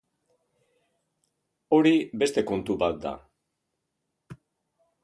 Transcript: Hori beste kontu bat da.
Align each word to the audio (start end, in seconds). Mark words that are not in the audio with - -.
Hori 1.77 1.93
beste 2.25 2.45
kontu 2.53 2.79
bat 2.85 2.99
da. 3.07 3.13